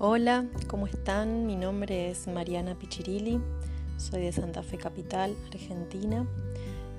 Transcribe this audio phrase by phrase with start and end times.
[0.00, 1.44] Hola, ¿cómo están?
[1.44, 3.40] Mi nombre es Mariana Pichirilli,
[3.96, 6.24] soy de Santa Fe Capital, Argentina,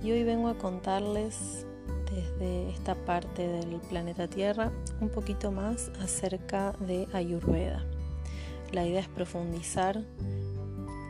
[0.04, 1.66] y hoy vengo a contarles
[2.14, 7.86] desde esta parte del planeta Tierra un poquito más acerca de Ayurveda.
[8.74, 10.04] La idea es profundizar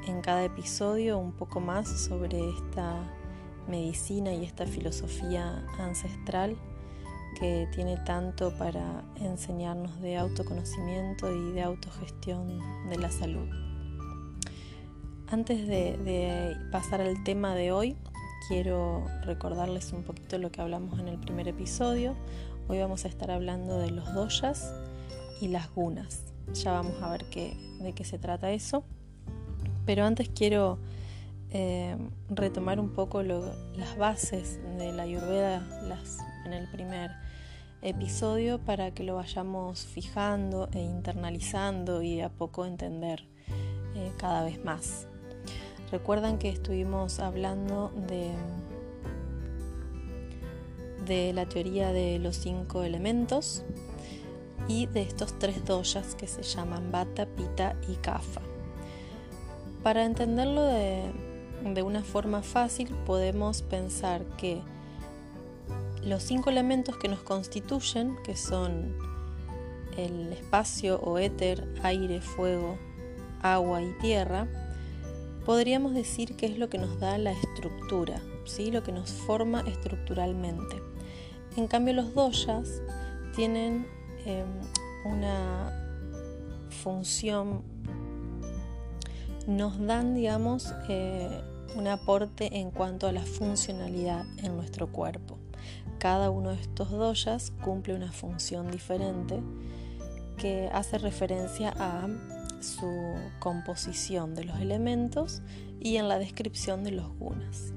[0.05, 3.01] en cada episodio un poco más sobre esta
[3.67, 6.55] medicina y esta filosofía ancestral
[7.37, 13.47] que tiene tanto para enseñarnos de autoconocimiento y de autogestión de la salud.
[15.27, 17.95] Antes de, pasar al tema de hoy,
[18.47, 22.15] quiero recordarles un poquito lo que hablamos en el primer episodio.
[22.67, 24.73] Hoy vamos a estar hablando de los doyas
[25.39, 26.23] y las gunas.
[26.53, 28.83] Ya vamos a ver de qué se trata eso.
[29.85, 30.79] Pero antes quiero
[31.51, 31.95] eh,
[32.29, 36.17] retomar un poco las bases de la ayurveda las,
[36.49, 37.11] en el primer
[37.83, 43.23] episodio para que lo vayamos fijando e internalizando y a poco entender
[43.95, 45.07] eh, cada vez más.
[45.91, 48.31] Recuerdan que estuvimos hablando de,
[51.05, 53.63] de la teoría de los cinco elementos
[54.67, 58.41] y de estos tres doyas que se llaman Bata, Pita y Kapha.
[59.83, 61.11] Para entenderlo de,
[61.63, 64.61] de una forma fácil podemos pensar que
[66.03, 68.95] los cinco elementos que nos constituyen, que son
[69.97, 72.77] el espacio o éter, aire, fuego,
[73.41, 74.47] agua y tierra,
[75.45, 78.71] podríamos decir que es lo que nos da la estructura, ¿sí?
[78.71, 80.81] lo que nos forma estructuralmente.
[81.57, 82.81] En cambio los doyas
[83.35, 83.87] tienen
[84.25, 84.47] em,
[85.05, 85.73] una
[86.69, 87.63] función,
[89.47, 91.41] nos dan, digamos, eh,
[91.75, 95.37] un aporte en cuanto a la funcionalidad en nuestro cuerpo.
[95.99, 99.41] Cada uno de estos doyas cumple una función diferente
[100.37, 102.07] que hace referencia a
[102.61, 105.41] su composición de los elementos
[105.79, 107.73] y en la descripción de los gunas.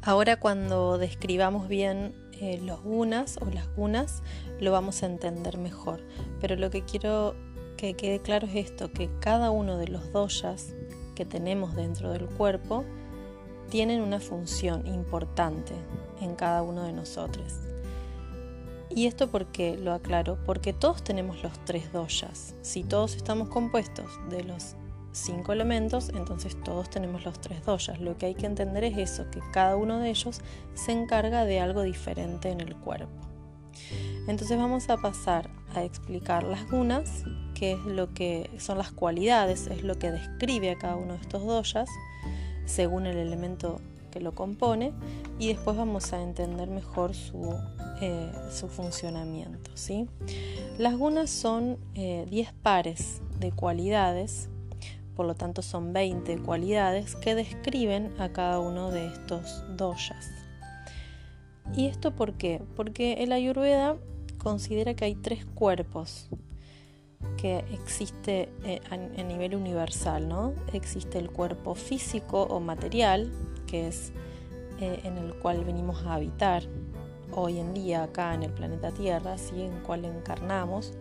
[0.00, 4.22] Ahora cuando describamos bien eh, los gunas o las gunas
[4.60, 6.06] lo vamos a entender mejor,
[6.40, 7.34] pero lo que quiero
[7.76, 10.72] que quede claro es esto, que cada uno de los doyas
[11.16, 12.84] que tenemos dentro del cuerpo
[13.70, 15.74] tienen una función importante
[16.20, 17.60] en cada uno de nosotros.
[18.90, 20.38] ¿Y esto por qué lo aclaro?
[20.46, 22.54] Porque todos tenemos los tres doyas.
[22.62, 24.76] Si todos estamos compuestos de los
[25.10, 28.00] cinco elementos, entonces todos tenemos los tres doyas.
[28.00, 30.40] Lo que hay que entender es eso, que cada uno de ellos
[30.74, 33.28] se encarga de algo diferente en el cuerpo.
[34.28, 39.66] Entonces vamos a pasar a explicar las gunas, que es lo que son las cualidades,
[39.66, 41.88] es lo que describe a cada uno de estos doyas
[42.66, 43.80] según el elemento
[44.10, 44.92] que lo compone
[45.38, 47.54] y después vamos a entender mejor su,
[48.00, 48.30] eh,
[48.68, 49.70] funcionamiento.
[49.74, 50.08] ¿sí?
[50.78, 54.48] Las gunas son 10 eh, pares de cualidades,
[55.16, 60.30] por lo tanto son 20 cualidades que describen a cada uno de estos doyas.
[61.74, 62.62] ¿Y esto por qué?
[62.76, 63.96] Porque el Ayurveda
[64.38, 66.28] considera que hay tres cuerpos
[67.36, 70.54] que existe eh, a, nivel universal, ¿no?
[70.72, 73.30] Existe el cuerpo físico o material,
[73.66, 74.12] que es
[74.80, 76.64] eh, en el cual venimos a habitar
[77.32, 79.62] hoy en día acá en el planeta Tierra, ¿sí?
[79.62, 80.92] en el cual encarnamos,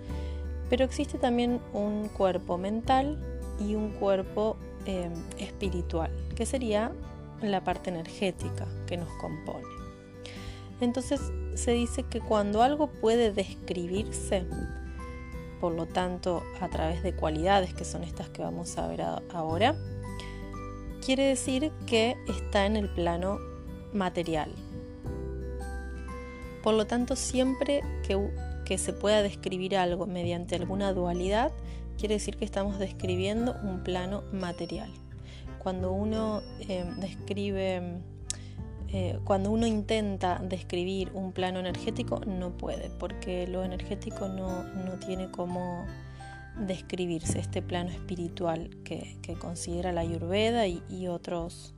[0.69, 3.17] pero existe también un cuerpo mental
[3.59, 6.91] y un cuerpo eh, espiritual, que sería
[7.41, 9.67] la parte energética que nos compone.
[10.81, 11.21] Entonces
[11.55, 14.45] se dice que cuando algo puede describirse,
[15.63, 19.77] por lo tanto a través de cualidades que son estas que vamos a ver ahora,
[21.05, 23.39] quiere decir que está en el plano
[23.93, 24.51] material.
[26.61, 31.53] Por lo tanto, siempre que, se pueda describir algo mediante alguna dualidad,
[31.97, 34.91] quiere decir que estamos describiendo un plano material.
[35.59, 38.01] Cuando uno eh, describe
[38.95, 44.65] eh, cuando uno intenta describir un plano energético no puede, porque lo energético no,
[45.03, 45.87] tiene cómo
[46.67, 51.73] describirse, este plano espiritual que, considera la ayurveda y, otros,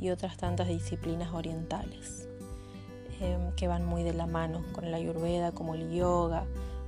[0.00, 2.28] y otras tantas disciplinas orientales
[3.20, 6.44] em, que van muy de la mano con la ayurveda, como el yoga,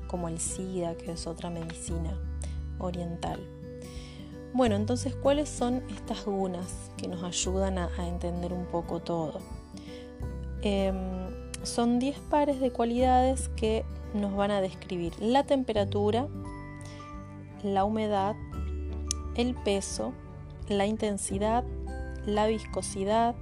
[0.08, 2.10] como el SIDA, que es otra medicina
[2.80, 3.38] oriental.
[4.52, 9.59] Bueno, entonces, ¿cuáles son estas gunas que nos ayudan a entender un poco todo?
[10.62, 10.94] Em,
[11.62, 13.84] son 10 pares de cualidades que
[14.14, 16.26] nos van a describir la temperatura,
[17.62, 18.34] la humedad,
[19.36, 20.12] el peso,
[20.68, 21.64] la intensidad,
[22.26, 23.34] la viscosidad,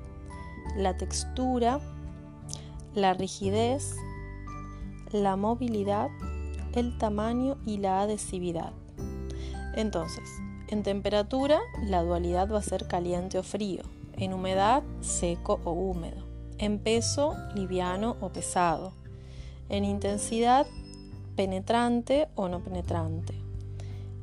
[0.76, 1.80] la textura,
[2.94, 3.96] la rigidez,
[5.12, 6.10] la movilidad,
[6.74, 8.72] el tamaño y la adhesividad.
[9.74, 10.28] Entonces,
[10.68, 13.82] en temperatura la dualidad va a ser caliente o frío,
[14.16, 16.27] en humedad seco o húmedo,
[16.58, 18.92] en peso liviano o pesado,
[19.68, 20.66] en intensidad
[21.36, 23.34] penetrante o no penetrante,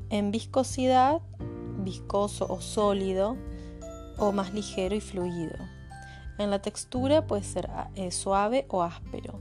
[0.10, 1.22] en viscosidad
[1.80, 3.38] viscoso o sólido
[4.18, 5.56] o más ligero y fluido.
[6.38, 9.40] En la textura puede ser eh, suave o áspero.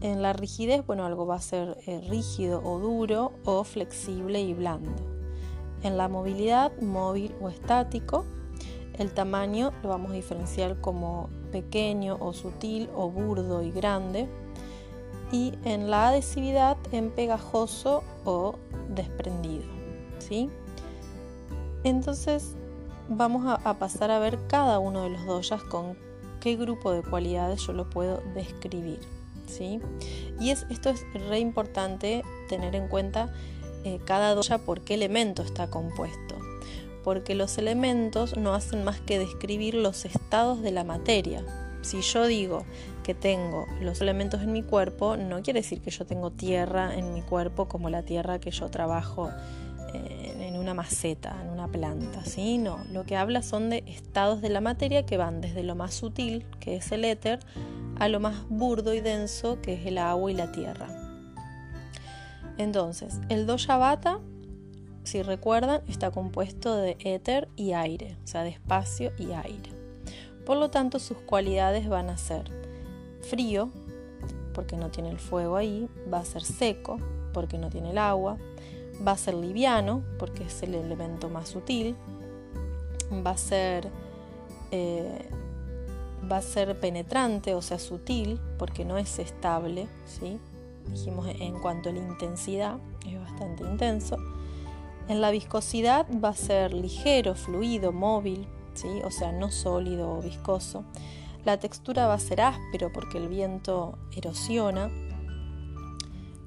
[0.00, 4.54] En la rigidez, bueno, algo va a ser eh, rígido o duro o flexible y
[4.54, 4.90] blando.
[5.82, 8.24] En la movilidad, móvil o estático.
[8.98, 14.26] El tamaño lo vamos a diferenciar como pequeño o sutil o burdo y grande.
[15.30, 18.56] Y en la adhesividad, en pegajoso o
[18.88, 19.64] desprendido.
[20.18, 20.50] ¿sí?
[21.84, 22.54] Entonces,
[23.08, 25.96] vamos a, pasar a ver cada uno de los doyas con
[26.40, 29.00] qué grupo de cualidades yo lo puedo describir.
[29.46, 29.80] ¿sí?
[30.40, 33.32] Y es, esto es re importante tener en cuenta
[33.84, 36.41] eh, cada doya por qué elemento está compuesto.
[37.04, 41.44] Porque los elementos no hacen más que describir los estados de la materia.
[41.82, 42.64] Si yo digo
[43.02, 47.12] que tengo los elementos en mi cuerpo, no quiere decir que yo tengo tierra en
[47.12, 49.30] mi cuerpo como la tierra que yo trabajo
[49.94, 52.58] en una maceta, en una planta, ¿sí?
[52.58, 55.94] No, lo que habla son de estados de la materia que van desde lo más
[55.94, 57.40] sutil, que es el éter,
[57.98, 60.88] a lo más burdo y denso, que es el agua y la tierra.
[62.58, 64.20] Entonces, el Doyabata,
[65.04, 69.70] si recuerdan, está compuesto de éter y aire, o sea, de espacio y aire.
[70.46, 72.50] Por lo tanto, sus cualidades van a ser
[73.20, 73.70] frío,
[74.54, 76.98] porque no tiene el fuego ahí, va a ser seco,
[77.32, 78.36] porque no tiene el agua,
[79.06, 81.96] va a ser liviano, porque es el elemento más sutil,
[83.26, 83.88] va a ser,
[84.70, 85.28] eh,
[86.30, 90.38] va a ser penetrante, o sea, sutil, porque no es estable, ¿sí?
[90.90, 92.76] dijimos en cuanto a la intensidad,
[93.06, 94.16] es bastante intenso.
[95.12, 98.88] En la viscosidad va a ser ligero, fluido, móvil, ¿sí?
[99.04, 100.84] o sea, no sólido o viscoso.
[101.44, 104.90] La textura va a ser áspero porque el viento erosiona.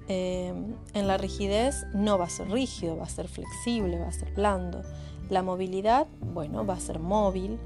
[0.08, 4.12] Em, en la rigidez no va a ser rígido, va a ser flexible, va a
[4.12, 4.82] ser blando.
[5.30, 7.60] La movilidad, bueno, va a ser móvil.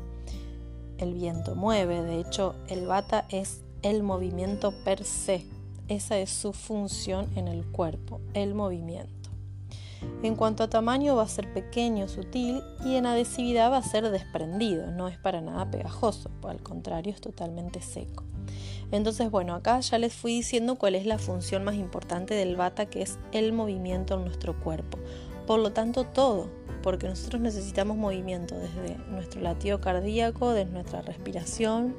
[0.98, 5.46] El viento mueve, de hecho el bata es el movimiento per se.
[5.88, 9.19] Esa es su función en el cuerpo, el movimiento.
[10.24, 14.10] En cuanto a tamaño va a ser pequeño, sutil y en adhesividad va a ser
[14.10, 18.24] desprendido, no es para nada pegajoso, al contrario es totalmente seco.
[18.92, 22.88] Entonces, bueno, acá ya les fui diciendo cuál es la función más importante del bata,
[22.88, 24.98] que es el movimiento en nuestro cuerpo.
[25.46, 26.50] Por lo tanto, todo,
[26.82, 31.96] porque nosotros necesitamos movimiento desde nuestro latido cardíaco, desde nuestra respiración,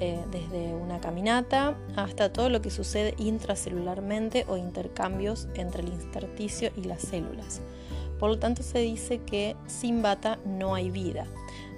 [0.00, 6.70] eh, desde una caminata hasta todo lo que sucede intracelularmente o intercambios entre el intersticio
[6.76, 7.60] y las células.
[8.18, 11.26] Por lo tanto, se dice que sin bata no hay vida.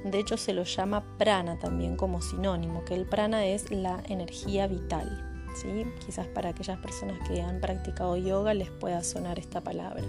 [0.05, 4.67] De hecho, se lo llama prana también como sinónimo, que el prana es la energía
[4.67, 5.27] vital.
[5.57, 5.85] ¿sí?
[6.05, 10.05] Quizás para aquellas personas que han practicado yoga les pueda sonar esta palabra.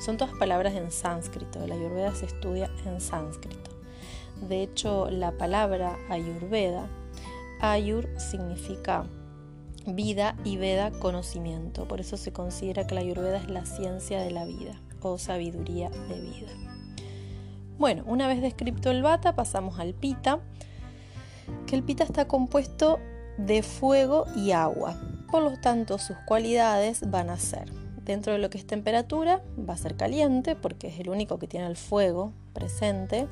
[0.00, 3.70] Son todas palabras en sánscrito, la ayurveda se estudia en sánscrito.
[4.48, 6.88] De hecho, la palabra ayurveda,
[7.60, 9.06] ayur significa
[9.86, 14.30] vida y veda conocimiento, por eso se considera que la ayurveda es la ciencia de
[14.30, 16.48] la vida o sabiduría de vida.
[17.78, 20.40] Bueno, una vez descrito el bata, pasamos al pita,
[21.66, 22.98] que el pita está compuesto
[23.38, 24.98] de fuego y agua.
[25.30, 27.70] Por lo tanto, sus cualidades van a ser,
[28.02, 31.48] dentro de lo que es temperatura, va a ser caliente porque es el único que
[31.48, 33.28] tiene el fuego presente.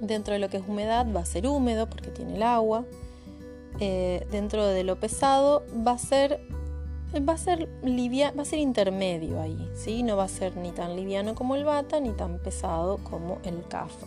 [0.00, 2.84] Dentro de lo que es humedad va a ser húmedo porque tiene el agua.
[3.78, 6.40] Eh, dentro de lo pesado va a ser
[7.16, 10.02] va a ser va a ser intermedio ahí, ¿sí?
[10.02, 13.66] No va a ser ni tan liviano como el bata ni tan pesado como el
[13.68, 14.06] kafa.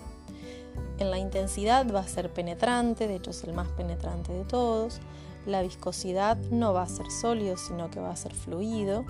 [0.98, 5.00] En la intensidad va a ser penetrante, de hecho es el más penetrante de todos.
[5.46, 9.06] La viscosidad no va a ser sólido, sino que va a ser fluido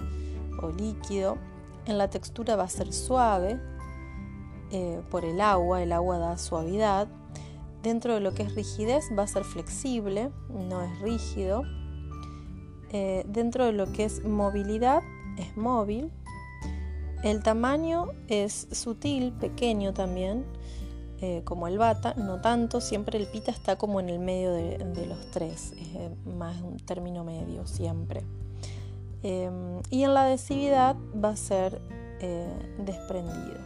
[0.62, 1.38] o líquido.
[1.86, 3.60] En la textura va a ser suave
[4.72, 7.08] eh, por el agua, el agua da suavidad.
[7.84, 11.64] Dentro de lo que es rigidez va a ser flexible, no es rígido
[12.92, 15.02] eh, dentro de lo que es movilidad,
[15.38, 16.12] es móvil.
[17.24, 20.46] El tamaño es sutil, pequeño también,
[21.22, 25.06] eh, como el bata, no tanto, siempre el pita está como en el medio de,
[25.06, 28.24] los tres, es eh, más un término medio siempre.
[29.22, 31.82] Em, y en la adhesividad va a ser
[32.86, 33.60] desprendido.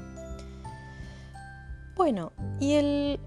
[1.96, 3.20] Bueno, y el,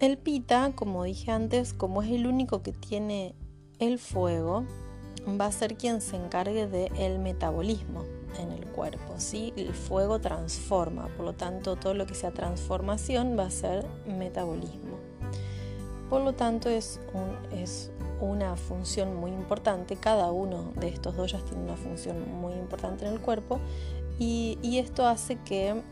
[0.00, 3.34] el pita, como dije antes, como es el único que tiene
[3.78, 4.64] el fuego,
[5.40, 8.04] va a ser quien se encargue del metabolismo
[8.38, 9.14] en el cuerpo.
[9.18, 9.52] ¿sí?
[9.56, 14.98] El fuego transforma, por lo tanto todo lo que sea transformación va a ser metabolismo.
[16.08, 16.98] Por lo tanto es,
[17.52, 23.06] es una función muy importante, cada uno de estos doyas tiene una función muy importante
[23.06, 23.60] en el cuerpo
[24.18, 25.82] y, esto hace que,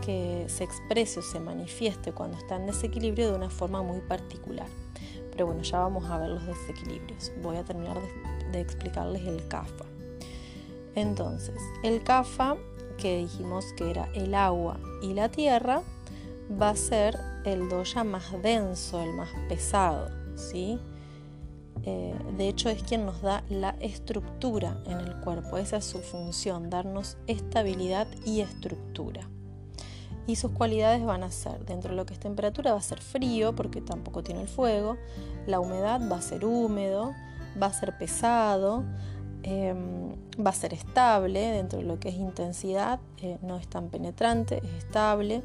[0.00, 4.66] que se exprese o se manifieste cuando está en desequilibrio de una forma muy particular.
[5.30, 7.32] Pero bueno, ya vamos a ver los desequilibrios.
[7.42, 7.98] Voy a terminar
[8.52, 9.86] de, explicarles el CAFA.
[10.94, 12.56] Entonces, el CAFA,
[12.98, 15.82] que dijimos que era el agua y la tierra,
[16.60, 20.78] va a ser el doya más denso, el más pesado, ¿sí?
[21.84, 25.98] Eh, de hecho es quien nos da la estructura en el cuerpo, esa es su
[25.98, 29.31] función, darnos estabilidad y estructura.
[30.26, 33.00] Y sus cualidades van a ser, dentro de lo que es temperatura va a ser
[33.00, 34.96] frío porque tampoco tiene el fuego,
[35.46, 37.12] la humedad va a ser húmedo,
[37.60, 38.84] va a ser pesado,
[39.42, 40.12] em,
[40.44, 44.58] va a ser estable, dentro de lo que es intensidad eh, no es tan penetrante,
[44.58, 45.42] es estable,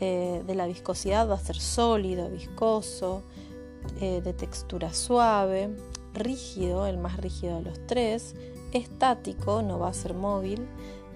[0.00, 3.22] eh, de la viscosidad va a ser sólido, viscoso,
[4.00, 5.70] eh, de textura suave,
[6.14, 8.34] rígido, el más rígido de los tres,
[8.72, 10.66] estático, no va a ser móvil,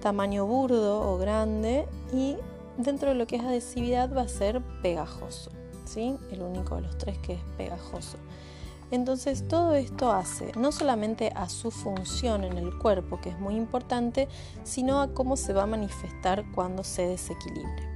[0.01, 2.35] tamaño burdo o grande y
[2.77, 5.51] dentro de lo que es adhesividad va a ser pegajoso,
[5.85, 6.17] ¿sí?
[6.31, 8.17] el único de los tres que es pegajoso.
[8.91, 13.55] Entonces todo esto hace no solamente a su función en el cuerpo, que es muy
[13.55, 14.27] importante,
[14.63, 17.89] sino a cómo se va a manifestar cuando se desequilibre.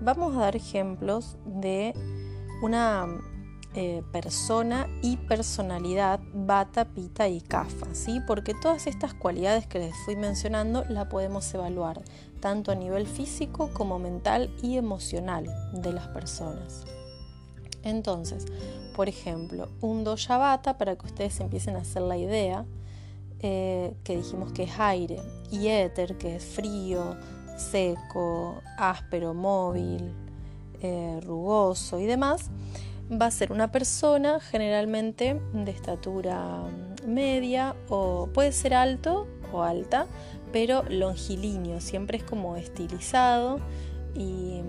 [0.00, 1.94] Vamos a dar ejemplos de
[2.62, 3.06] una
[3.78, 8.20] eh, persona y personalidad, bata, pita y kafa, ¿sí?
[8.26, 12.00] Porque todas estas cualidades que les fui mencionando la podemos evaluar
[12.40, 16.84] tanto a nivel físico como mental y emocional de las personas.
[17.82, 18.46] Entonces,
[18.94, 22.64] por ejemplo, un dosha bata, para que ustedes empiecen a hacer la idea,
[23.40, 27.14] eh, que dijimos que es aire, y éter, que es frío,
[27.58, 30.14] seco, áspero, móvil,
[30.80, 32.50] eh, rugoso y demás,
[33.10, 36.62] va a ser una persona generalmente de estatura
[37.06, 40.06] media o puede ser alto o alta,
[40.52, 43.60] pero longilíneo, siempre es como estilizado
[44.14, 44.62] y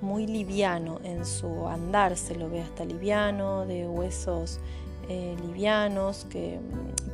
[0.00, 4.60] muy liviano en su andar, se lo ve hasta liviano, de huesos
[5.08, 6.60] eh, livianos, que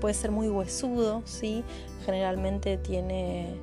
[0.00, 1.62] puede ser muy huesudo, ¿sí?
[2.04, 3.54] generalmente tiene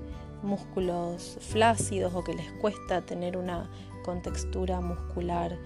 [0.41, 3.69] músculos flácidos o que les cuesta tener una
[4.03, 5.57] contextura muscular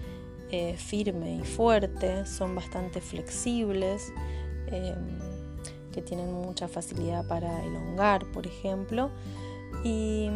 [0.50, 4.12] eh, firme y fuerte, son bastante flexibles,
[4.68, 5.18] em,
[5.92, 9.10] que tienen mucha facilidad para elongar, por ejemplo.
[9.82, 10.30] Y,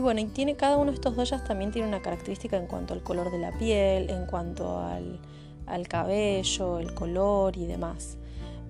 [0.00, 3.02] bueno, y tiene cada uno de estos doyas también tiene una característica en cuanto al
[3.02, 5.20] color de la piel, en cuanto al,
[5.66, 8.16] al cabello, el color y demás.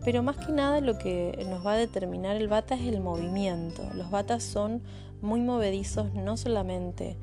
[0.04, 3.82] Pero más que nada lo que nos va a determinar el bata es el movimiento.
[3.94, 4.82] Los batas son
[5.20, 7.16] muy movedizos no solamente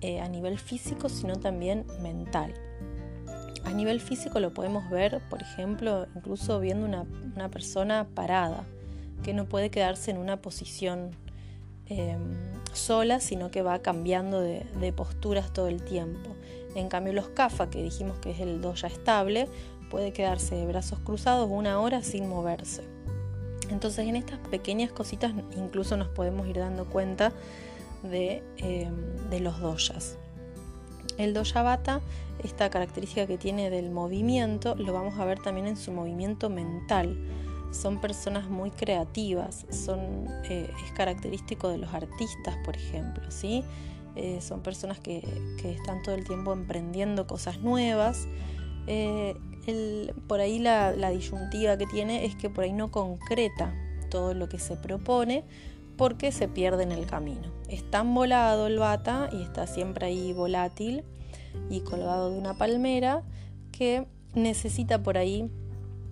[0.00, 2.54] eh, a nivel físico, sino también mental.
[3.64, 8.64] A nivel físico lo podemos ver, por ejemplo, incluso viendo una, persona parada,
[9.22, 11.10] que no puede quedarse en una posición
[11.86, 12.32] em,
[12.72, 16.30] sola, sino que va cambiando de, posturas todo el tiempo.
[16.76, 19.48] En cambio, los kafa, que dijimos que es el doya estable,
[19.90, 22.84] puede quedarse de brazos cruzados una hora sin moverse.
[23.70, 27.32] Entonces, en estas pequeñas cositas incluso nos podemos ir dando cuenta
[28.02, 30.16] Em, de, los doyas.
[31.16, 32.00] El doya bata,
[32.44, 37.18] esta característica que tiene del movimiento, lo vamos a ver también en su movimiento mental.
[37.72, 43.64] Son personas muy creativas, son, eh, es característico de los artistas, por ejemplo, ¿sí?
[44.14, 45.22] Eh, son personas que,
[45.64, 48.28] están todo el tiempo emprendiendo cosas nuevas.
[48.86, 49.34] Eh,
[50.26, 53.74] por ahí la, la disyuntiva que tiene es que por ahí no concreta
[54.08, 55.44] todo lo que se propone,
[55.98, 57.52] porque se pierde en el camino.
[57.68, 61.04] Es tan volado el bata y está siempre ahí volátil
[61.68, 63.22] y colgado de una palmera
[63.72, 65.50] que necesita por ahí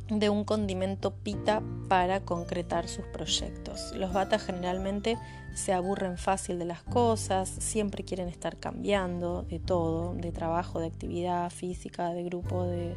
[0.09, 3.93] de un condimento pita para concretar sus proyectos.
[3.97, 5.16] Los batas generalmente
[5.55, 10.87] se aburren fácil de las cosas, siempre quieren estar cambiando de todo, de trabajo, de
[10.87, 12.95] actividad física, de grupo, de,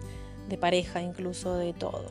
[0.50, 2.06] de pareja, incluso de todo.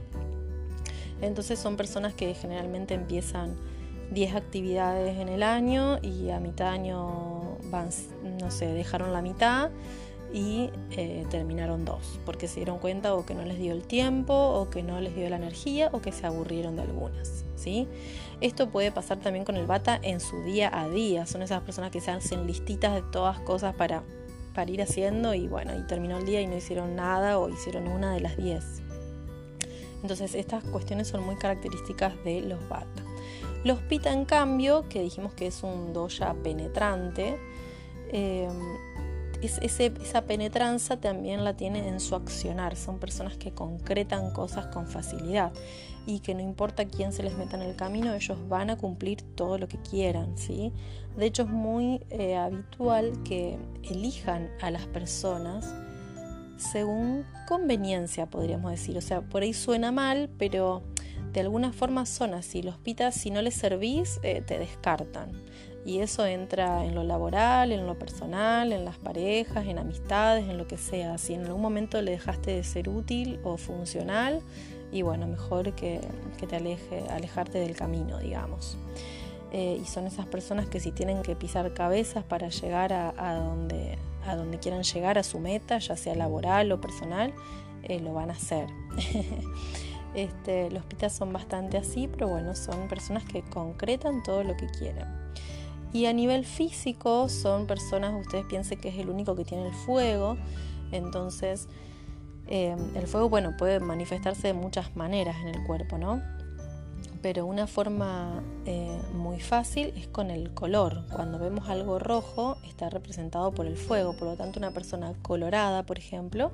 [1.21, 3.57] Entonces son personas que generalmente empiezan
[4.11, 7.91] 10 actividades en el año y a mitad año van,
[8.41, 9.71] no sé, dejaron la mitad
[10.33, 14.35] y eh, terminaron dos, porque se dieron cuenta o que no les dio el tiempo,
[14.35, 17.45] o que no les dio la energía, o que se aburrieron de algunas.
[17.57, 17.89] ¿sí?
[18.41, 21.27] Esto puede pasar también con el bata en su día a día.
[21.27, 24.03] Son esas personas que se hacen listitas de todas cosas para,
[24.55, 27.89] para ir haciendo y bueno, y terminó el día y no hicieron nada o hicieron
[27.89, 28.65] una de las 10.
[30.03, 33.08] Entonces estas cuestiones son muy características de los Vata.
[33.69, 37.37] Los Pita, en cambio, que dijimos que es un doya penetrante,
[38.11, 38.49] eh,
[39.43, 42.77] esa penetranza también la tiene en su accionar.
[42.77, 45.53] Son personas que concretan cosas con facilidad
[46.07, 49.21] y que no importa quién se les meta en el camino, ellos van a cumplir
[49.37, 50.39] todo lo que quieran.
[50.39, 50.73] ¿sí?
[51.19, 55.75] De hecho, es muy eh, habitual que elijan a las personas
[56.59, 58.99] según conveniencia, podríamos decir.
[58.99, 60.83] O sea, por ahí suena mal, pero
[61.33, 62.63] de alguna forma son así.
[62.63, 65.33] Los pitas, si no les servís, eh, te descartan.
[65.85, 70.59] Y eso entra en lo laboral, en lo personal, en las parejas, en amistades, en
[70.59, 71.17] lo que sea.
[71.19, 74.43] Si en algún momento le dejaste de ser útil o funcional,
[74.91, 76.01] y bueno, mejor que,
[76.49, 78.77] te aleje, alejarte del camino, digamos.
[79.53, 83.99] Eh, y son esas personas que si tienen que pisar cabezas para llegar a, donde,
[84.27, 87.33] a donde quieran llegar, a su meta, ya sea laboral o personal,
[87.83, 88.67] eh, lo van a hacer.
[90.23, 94.67] este, los pitas son bastante así, pero bueno, son personas que concretan todo lo que
[94.67, 95.07] quieren.
[95.93, 99.75] Y a nivel físico son personas, ustedes piensen que es el único que tiene el
[99.75, 100.37] fuego,
[100.93, 101.69] entonces
[102.49, 106.23] eh, el fuego, bueno, puede manifestarse de muchas maneras en el cuerpo, ¿no?
[107.23, 111.05] Pero una forma eh, muy fácil es con el color.
[111.13, 115.85] Cuando vemos algo rojo está representado por el fuego, por lo tanto una persona colorada,
[115.85, 116.53] por ejemplo,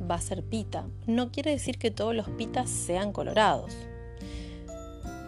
[0.00, 0.86] va a ser pita.
[1.06, 3.72] No quiere decir que todos los pitas sean colorados,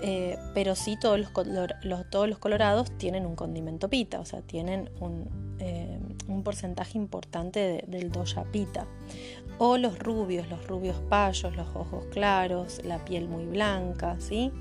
[0.03, 1.31] eh, pero sí todos los,
[2.11, 5.99] todos los colorados tienen un condimento pita, o sea, tienen un, eh,
[6.43, 8.87] porcentaje importante del doya pita.
[9.57, 14.53] O los rubios, los rubios payos, los ojos claros, la piel muy blanca, ¿sí?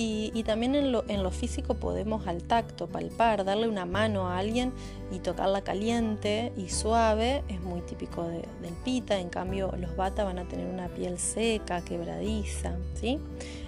[0.00, 4.38] Y, también en lo, en lo, físico podemos al tacto, palpar, darle una mano a
[4.38, 4.72] alguien
[5.10, 8.44] y tocarla caliente y suave, es muy típico del
[8.84, 13.18] pita, en cambio los bata van a tener una piel seca, quebradiza, ¿sí?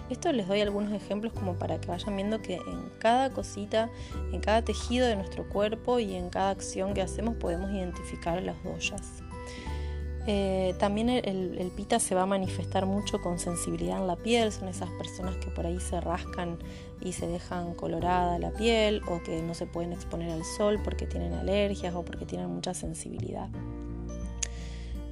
[0.09, 3.91] Esto les doy algunos ejemplos como para que vayan viendo que en cada cosita,
[4.33, 8.63] en cada tejido de nuestro cuerpo y en cada acción que hacemos podemos identificar las
[8.63, 9.23] doyas.
[10.33, 14.69] Eh, también el, pita se va a manifestar mucho con sensibilidad en la piel, son
[14.69, 16.57] esas personas que por ahí se rascan
[17.01, 21.09] y se dejan colorada la piel o que no se pueden exponer al sol porque
[21.09, 23.49] tienen alergias o porque tienen mucha sensibilidad.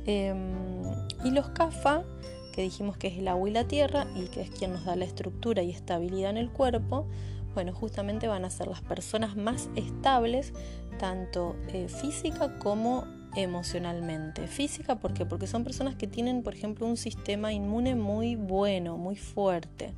[0.07, 0.85] Em,
[1.24, 2.04] y los kafa
[2.52, 4.94] que dijimos que es el agua y la tierra y que es quien nos da
[4.94, 7.09] la estructura y estabilidad en el cuerpo,
[7.54, 10.52] bueno, justamente van a ser las personas más estables,
[11.00, 14.46] tanto eh, física como emocionalmente.
[14.46, 15.26] Física, ¿por qué?
[15.26, 19.94] Porque son personas que tienen, por ejemplo, un sistema inmune muy bueno, muy fuerte.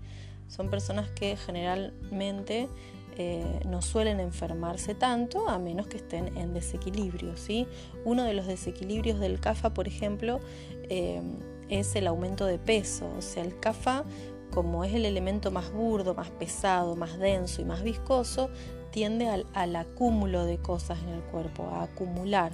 [0.49, 2.69] Son personas que generalmente
[3.17, 7.37] eh, no suelen enfermarse tanto a menos que estén en desequilibrio.
[7.37, 7.67] ¿sí?
[8.05, 10.41] Uno de los desequilibrios del CAFA, por ejemplo,
[10.89, 11.23] eh,
[11.69, 13.09] es el aumento de peso.
[13.17, 14.05] O sea, el CAFA,
[14.51, 18.51] como es el elemento más burdo, más pesado, más denso y más viscoso,
[18.91, 22.53] tiende al, acúmulo de cosas en el cuerpo, a acumular.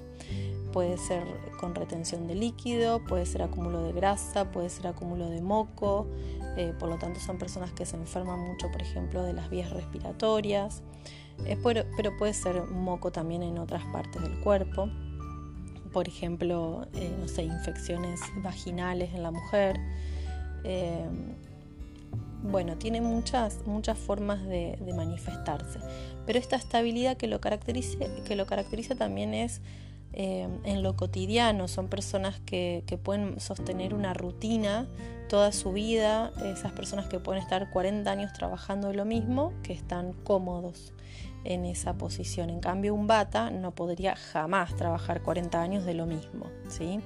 [0.76, 1.24] Puede ser
[1.58, 6.06] con retención de líquido, puede ser acúmulo de grasa, puede ser acúmulo de moco,
[6.58, 9.70] eh, por lo tanto son personas que se enferman mucho, por ejemplo, de las vías
[9.70, 10.82] respiratorias,
[11.62, 14.90] pero puede ser moco también en otras partes del cuerpo
[15.96, 19.80] por ejemplo, eh, no sé, infecciones vaginales en la mujer.
[20.62, 21.08] Eh,
[22.42, 25.78] bueno, tiene muchas, muchas formas de, manifestarse.
[26.26, 29.62] Pero esta estabilidad que lo caracteriza, que lo caracteriza también es
[30.12, 31.68] eh, en lo cotidiano.
[31.68, 34.86] Son personas que, que, pueden sostener una rutina
[35.28, 36.32] toda su vida.
[36.44, 40.92] Esas personas que pueden estar 40 años trabajando lo mismo, que están cómodos
[41.44, 42.50] en esa posición.
[42.50, 47.00] En cambio, un bata no podría jamás trabajar 40 años de lo mismo, ¿sí?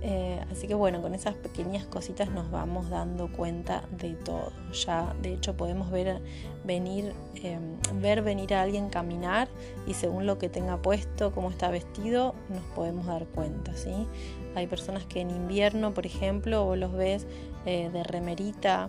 [0.00, 4.52] Eh, así que bueno, con esas pequeñas cositas nos vamos dando cuenta de todo.
[4.72, 6.20] Ya, de hecho, podemos ver
[6.64, 9.48] venir, em, ver venir a alguien caminar
[9.86, 14.06] y según lo que tenga puesto, cómo está vestido, nos podemos dar cuenta, ¿sí?
[14.54, 17.26] Hay personas que en invierno, por ejemplo, vos los ves
[17.66, 18.88] eh, de remerita.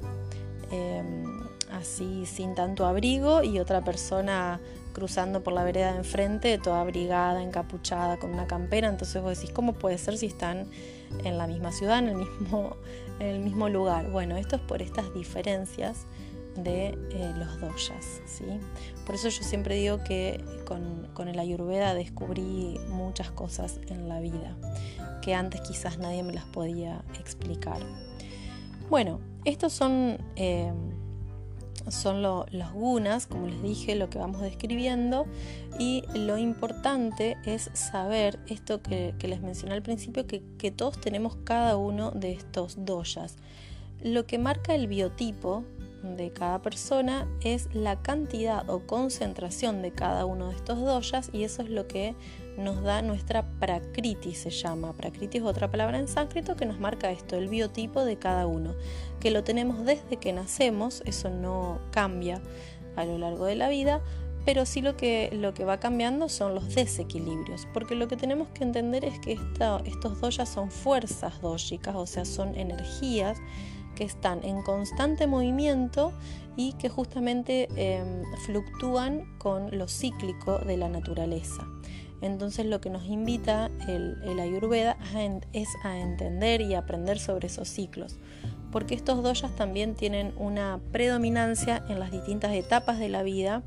[0.72, 1.39] Em,
[1.72, 4.60] así sin tanto abrigo y otra persona
[4.93, 8.89] cruzando por la vereda de enfrente, toda abrigada, encapuchada, con una campera.
[8.89, 10.67] Entonces vos decís, ¿cómo puede ser si están
[11.24, 12.76] en la misma ciudad, en el mismo,
[13.19, 14.10] en el mismo lugar?
[14.12, 16.06] Bueno, esto es por estas diferencias
[16.56, 18.22] de eh, los doyas.
[18.26, 18.45] ¿sí?
[19.06, 24.19] Por eso yo siempre digo que con, con, el ayurveda descubrí muchas cosas en la
[24.19, 24.56] vida
[25.22, 27.80] que antes quizás nadie me las podía explicar.
[28.89, 30.17] Bueno, estos son...
[30.36, 30.72] Eh,
[31.89, 35.26] son los gunas, como les dije, lo que vamos describiendo.
[35.80, 41.78] Y lo importante es saber esto que, les mencioné al principio, que, todos tenemos cada
[41.78, 43.38] uno de estos doyas.
[44.02, 45.65] lo que marca el biotipo
[46.04, 51.44] de cada persona es la cantidad o concentración de cada uno de estos doyas y
[51.44, 52.15] eso es lo que
[52.60, 54.93] nos da nuestra prakriti se llama.
[54.93, 58.76] Prakriti es otra palabra en sánscrito que nos marca esto, el biotipo de cada uno,
[59.19, 62.41] que lo tenemos desde que nacemos, eso no cambia
[62.95, 64.02] a lo largo de la vida,
[64.45, 68.48] pero sí lo que, lo que va cambiando son los desequilibrios, porque lo que tenemos
[68.50, 69.38] que entender es que
[69.86, 73.38] estos doyas son fuerzas dógicas, o sea, son energías
[73.95, 76.13] que están en constante movimiento
[76.56, 81.67] y que justamente em, fluctúan con lo cíclico de la naturaleza.
[82.22, 84.98] Entonces lo que nos invita el, Ayurveda
[85.54, 88.18] es a entender y aprender sobre esos ciclos,
[88.72, 93.64] porque estos doyas también tienen una predominancia en las distintas etapas de la vida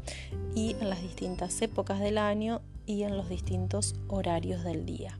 [0.54, 5.18] y en las distintas épocas del año y en los distintos horarios del día.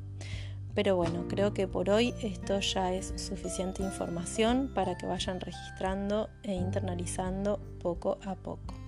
[0.74, 6.30] Pero bueno, creo que por hoy esto ya es suficiente información para que vayan registrando
[6.42, 8.81] e internalizando poco a poco.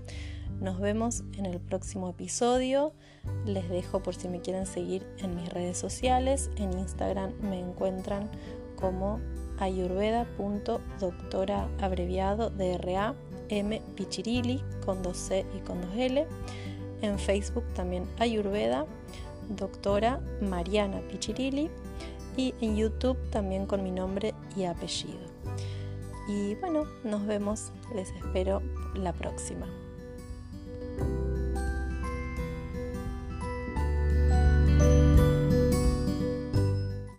[0.60, 2.92] Nos vemos en el próximo episodio.
[3.44, 6.50] Les dejo por si me quieren seguir en mis redes sociales.
[6.56, 8.30] En Instagram me encuentran
[8.76, 9.20] como
[9.58, 13.14] ayurveda.doctora abreviado DRA
[13.48, 13.82] M
[14.84, 16.26] con dos C y con dos L.
[17.02, 18.86] En Facebook también Ayurveda
[19.48, 21.70] doctora Mariana Pichirili
[22.36, 25.20] y en YouTube también con mi nombre y apellido.
[26.28, 28.62] Y bueno, nos vemos, les espero
[28.94, 29.66] la próxima.